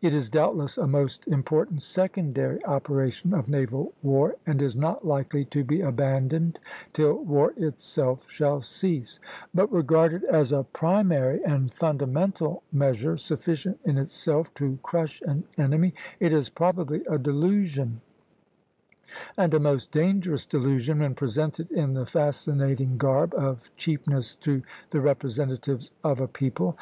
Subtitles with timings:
[0.00, 5.44] It is doubtless a most important secondary operation of naval war, and is not likely
[5.44, 6.58] to be abandoned
[6.94, 9.20] till war itself shall cease;
[9.52, 15.92] but regarded as a primary and fundamental measure, sufficient in itself to crush an enemy,
[16.18, 18.00] it is probably a delusion,
[19.36, 24.62] and a most dangerous delusion, when presented in the fascinating garb of cheapness to
[24.92, 26.74] the representatives of a people.